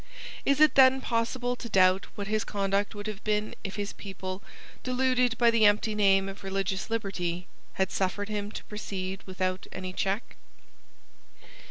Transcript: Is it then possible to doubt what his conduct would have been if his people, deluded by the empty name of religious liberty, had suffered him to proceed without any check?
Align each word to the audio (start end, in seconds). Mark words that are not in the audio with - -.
Is 0.45 0.59
it 0.59 0.73
then 0.73 0.99
possible 0.99 1.55
to 1.55 1.69
doubt 1.69 2.07
what 2.15 2.25
his 2.25 2.43
conduct 2.43 2.95
would 2.95 3.05
have 3.05 3.23
been 3.23 3.53
if 3.63 3.75
his 3.75 3.93
people, 3.93 4.41
deluded 4.81 5.37
by 5.37 5.51
the 5.51 5.63
empty 5.67 5.93
name 5.93 6.27
of 6.27 6.43
religious 6.43 6.89
liberty, 6.89 7.45
had 7.73 7.91
suffered 7.91 8.27
him 8.27 8.51
to 8.53 8.63
proceed 8.63 9.21
without 9.27 9.67
any 9.71 9.93
check? 9.93 10.37